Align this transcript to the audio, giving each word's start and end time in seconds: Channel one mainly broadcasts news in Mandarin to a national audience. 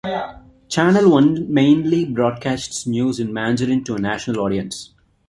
Channel 0.67 1.11
one 1.11 1.53
mainly 1.53 2.05
broadcasts 2.05 2.87
news 2.87 3.19
in 3.19 3.31
Mandarin 3.31 3.83
to 3.83 3.93
a 3.93 3.99
national 3.99 4.39
audience. 4.41 4.95